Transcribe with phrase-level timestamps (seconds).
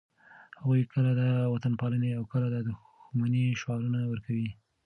[0.61, 1.23] هغوی کله د
[1.53, 4.49] وطنپالنې او کله د دښمنۍ شعارونه ورکوي.